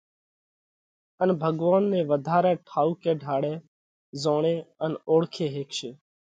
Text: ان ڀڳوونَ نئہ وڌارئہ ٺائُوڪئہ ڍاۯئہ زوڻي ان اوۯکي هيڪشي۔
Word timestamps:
ان 1.21 1.29
ڀڳوونَ 1.41 1.83
نئہ 1.91 2.01
وڌارئہ 2.09 2.53
ٺائُوڪئہ 2.67 3.13
ڍاۯئہ 3.23 3.53
زوڻي 4.21 4.55
ان 4.83 4.91
اوۯکي 5.09 5.45
هيڪشي۔ 5.55 5.89